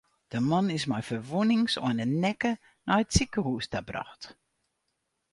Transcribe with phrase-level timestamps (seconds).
[0.31, 2.51] De man is mei ferwûnings oan de nekke
[2.85, 4.23] nei it sikehûs brocht.